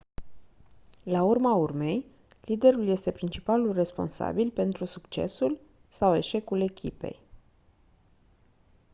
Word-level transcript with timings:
la 1.05 1.23
urma 1.23 1.53
urmei 1.55 2.05
liderul 2.41 2.87
este 2.87 3.11
principalul 3.11 3.73
responsabil 3.73 4.51
pentru 4.51 4.85
succesul 4.85 5.59
sau 5.87 6.15
eșecul 6.15 6.61
echipei 6.61 7.19